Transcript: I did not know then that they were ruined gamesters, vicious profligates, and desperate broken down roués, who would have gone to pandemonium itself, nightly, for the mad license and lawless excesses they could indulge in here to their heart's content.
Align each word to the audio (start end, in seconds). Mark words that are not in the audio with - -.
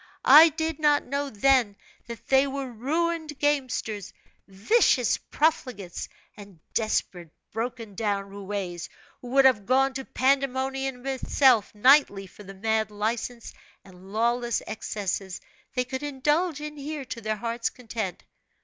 I 0.25 0.49
did 0.49 0.79
not 0.79 1.05
know 1.05 1.29
then 1.29 1.75
that 2.07 2.25
they 2.27 2.47
were 2.47 2.65
ruined 2.71 3.37
gamesters, 3.37 4.13
vicious 4.47 5.17
profligates, 5.29 6.09
and 6.35 6.59
desperate 6.73 7.29
broken 7.51 7.93
down 7.93 8.31
roués, 8.31 8.89
who 9.21 9.27
would 9.27 9.45
have 9.45 9.67
gone 9.67 9.93
to 9.93 10.05
pandemonium 10.05 11.05
itself, 11.05 11.69
nightly, 11.75 12.25
for 12.25 12.41
the 12.41 12.55
mad 12.55 12.89
license 12.89 13.53
and 13.85 14.11
lawless 14.11 14.63
excesses 14.65 15.39
they 15.75 15.85
could 15.85 16.01
indulge 16.01 16.59
in 16.61 16.77
here 16.77 17.05
to 17.05 17.21
their 17.21 17.35
heart's 17.37 17.69
content. 17.69 18.23